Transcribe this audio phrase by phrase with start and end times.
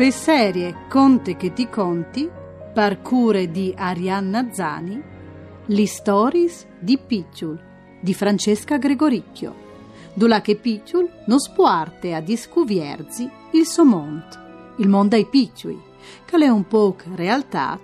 [0.00, 2.26] Per serie Conte che ti conti,
[2.72, 4.98] par cure di Arianna Zani,
[5.66, 7.62] Li stories di Picciul
[8.00, 9.54] di Francesca Gregoricchio,
[10.14, 15.78] dove che Picciul nos puarte a discuvierzi il suo mondo, il mondo ai picciui,
[16.24, 17.78] che è un po' realtà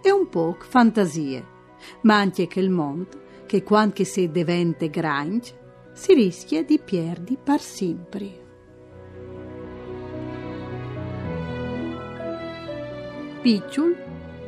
[0.00, 1.44] e un po' fantasie,
[2.02, 3.08] ma anche che il mondo,
[3.44, 8.45] che quando si diventa grande, si rischia di perdi per sempre.
[13.46, 13.96] Picciul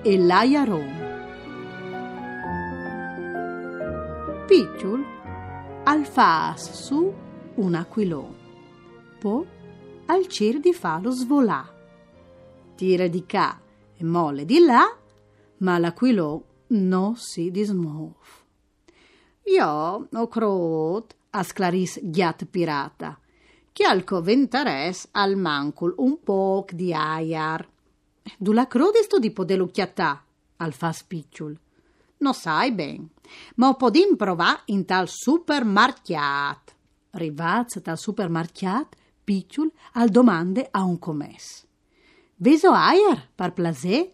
[0.02, 1.07] e Laia Roma
[4.45, 5.05] Picciul
[5.84, 7.15] al fas su
[7.55, 8.34] un aquilone,
[9.21, 9.47] poi
[10.07, 11.65] al cer di fa lo svolà.
[12.74, 13.60] Tira di qua
[13.95, 14.85] e molle di là,
[15.59, 18.16] ma l'aquilone non si dismuove.
[19.45, 23.16] Io ho crot a sclaris ghiat pirata,
[23.71, 27.77] che al coventares al mancul un poc di aiar.
[28.37, 30.24] Du la crodisto di podelucchiatà,
[30.57, 31.59] al fa spicciul.
[32.18, 33.09] No sai ben,
[33.57, 36.74] ma podim provà in tal supermarchiat.
[37.10, 41.65] Rivaz dal supermarchiat, picciul al domande a un commes.
[42.37, 44.12] Veso aiar, par plasè?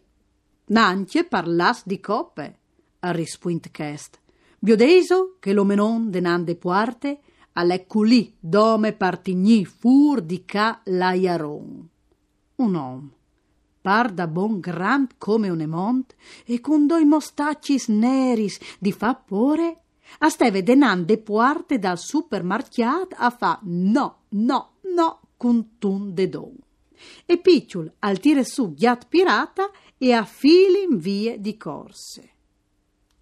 [0.67, 2.59] Nanche parlas di coppe,
[3.01, 4.21] rispuint chest.
[4.59, 7.21] Biodeso che l'omenon denande puarte,
[7.53, 11.89] all'ecculì dome partigni fur di ca l'aiaron.
[12.57, 13.14] Un om
[13.85, 16.15] par da bon grand come un emont
[16.47, 19.69] e con doi mostaccis neris di fa pore
[20.21, 24.61] a steve denande puarte dal supermarchiat a fa no, no,
[24.95, 26.57] no, con tun de don.
[27.27, 32.31] E picciul al tire su ghiat pirata e a fili in vie di corse.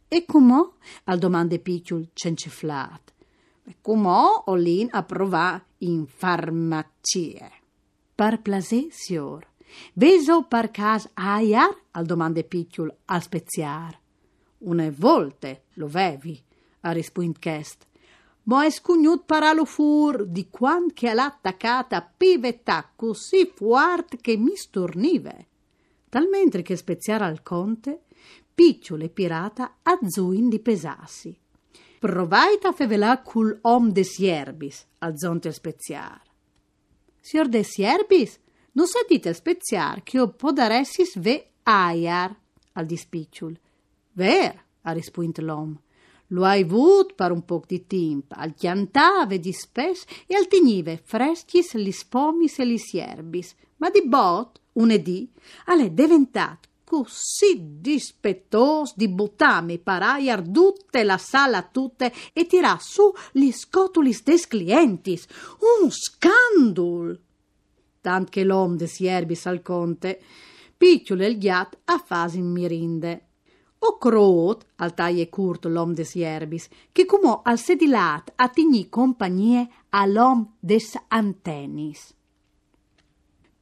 [0.07, 0.73] E com'ò?
[1.05, 3.13] al domande picciul cenceflat.
[3.65, 7.51] E com'ò olin a provà in farmacie.
[8.15, 9.52] Par plasè, sior.
[9.95, 11.81] Veso per cas aiar?
[11.93, 13.99] al domande picciul a speziar.
[14.59, 16.41] Une volte lo vevi,
[16.81, 17.87] ha rispunt chest.
[18.45, 25.47] Ma è scugnut paralo fur di quant che all'attaccata pivetà così fuart che mi stornive.
[26.09, 28.03] Talmente che speziar al conte,
[28.55, 31.39] picciolo e pirata azzuin di pesassi.
[32.01, 36.21] Provait a fevelà cul om de sierbis, al zonte speziar.
[37.21, 38.41] Signor de sierbis,
[38.73, 42.35] non sentite speziar che o podaressis ve aiar
[42.73, 43.59] al dispicciul.
[44.13, 45.79] Ver, ha rispuint l'om.
[46.29, 51.01] Lo hai vut per un poc di timp, al chiantave di spes e al tignive
[51.05, 55.31] freschis li spomis e li sierbis, ma di bot, unedì,
[55.67, 63.51] alle diventat così dispettos di buttami paraiar tutte la sala tutte e tirà su gli
[63.51, 65.27] scotulis des clientis.
[65.81, 67.19] Un scandul!
[68.03, 70.21] Tant che l'om de sierbis al conte,
[70.77, 73.13] picciolo il ghiat a fasi in mirinde.
[73.79, 79.69] O crot, al taie curt l'om de sierbis, che cumò al sedilat a tigni compagnie
[79.89, 82.13] all'om des antenis.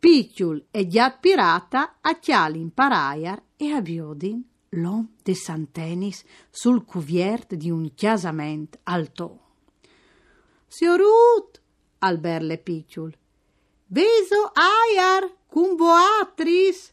[0.01, 7.55] Picciul e ghiat pirata a chialin paraiar e a biodin l'om de Santenis sul cuviert
[7.55, 9.41] di un chiasament alto.
[10.69, 11.61] Siorut,
[11.99, 13.17] al berle picciul,
[13.93, 16.93] Veso aiar cum voatris.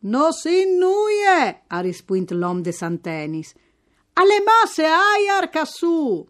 [0.00, 3.54] No sin nuie, ha rispuint l'om de Santenis.
[4.14, 6.26] Alle masse aiar cassù.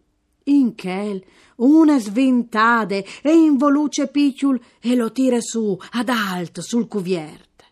[0.47, 1.25] In chel,
[1.57, 7.63] una sventade e involuce picciul e lo tira su ad alto sul cuviert.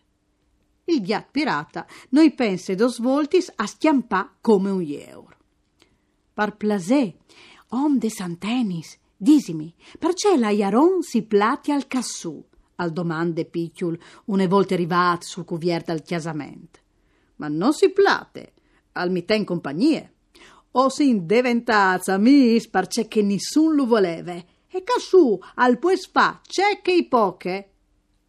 [0.86, 5.36] Il ghiat pirata noi pense dos voltis a schiampà come un eur.
[6.34, 7.14] Par plasè,
[7.68, 12.44] om de Santenis, Disimi, perché la Iaron si plati al cassù?
[12.76, 16.80] Al domande picciul, une volte arrivat sul cuvier dal chiasamento.
[17.36, 18.52] Ma non si plate,
[18.92, 20.12] al mi ten compagnie.
[20.72, 24.46] O si diventazza mis perché che nessun lo voleve.
[24.68, 27.70] E cassù, al pues fa, c'è che i poche?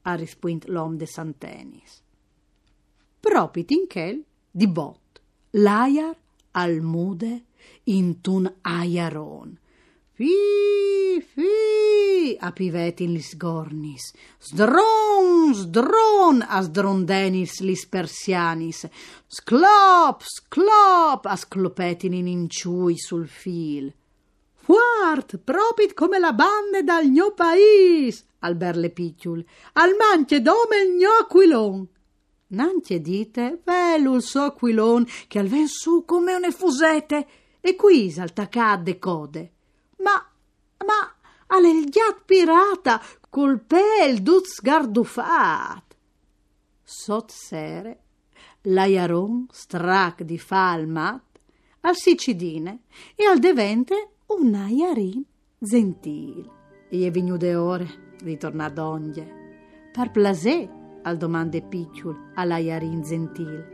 [0.04, 2.04] Ha rispuint l'om de Santenis.
[3.19, 5.19] Propit in chel, di bot,
[5.50, 6.15] l'aiar
[6.51, 7.45] al mude
[7.86, 9.57] intun aiaron
[10.15, 14.13] Fi, fi, apivetin lis gornis.
[14.39, 18.85] Sdron, sdron, asdrondenis lis persianis.
[19.27, 23.91] Sclop, sclop, asclopetin in inciui sul fil.
[24.63, 30.94] Fuart, propit come la bande dal gno pais, al berle picciul, al manche dome il
[30.95, 31.88] gno aquilon.
[32.56, 37.27] Nanche dite, velul so aquilon, che al ven su come une fusete,
[37.59, 39.55] e qui saltacadde code.
[40.06, 40.22] Ma,
[40.86, 45.84] ma, il ghiat pirata, col pel duz gardufat.
[46.88, 48.04] sot sere,
[48.62, 52.84] l'aiaron strac di fa al sicidine
[53.16, 53.96] e al devente
[54.28, 55.25] un aiarin
[55.57, 56.48] gentil.
[56.90, 60.69] E venuto ore di tornare d'onghie, par plasè
[61.02, 63.66] al domande picciul all'aiarin gentil.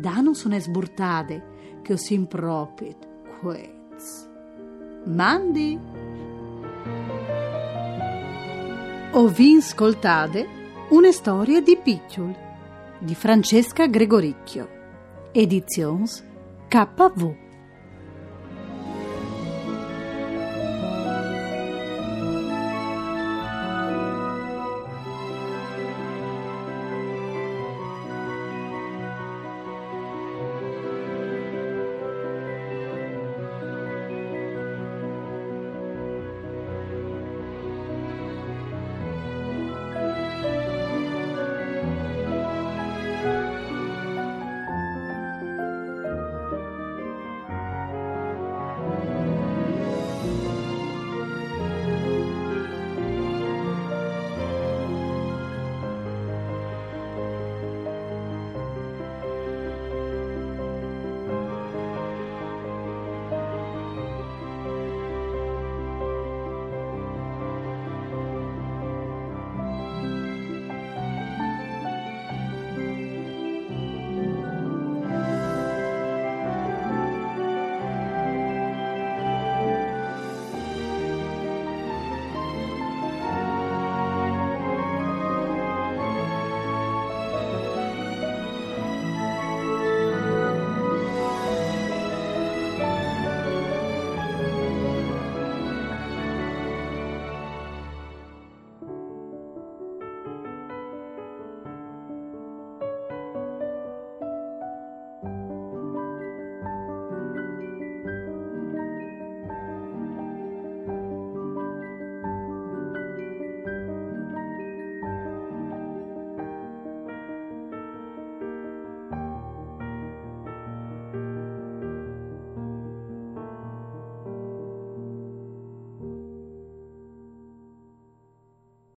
[0.00, 3.06] Da non sono sburtade che ho simpropit
[3.40, 4.27] quez.
[5.04, 5.78] Mandi!
[9.12, 10.46] Ho vi ascoltate
[10.90, 12.34] una storia di Picciul
[12.98, 14.68] di Francesca Gregoricchio.
[15.32, 16.24] Edizions
[16.68, 17.47] KV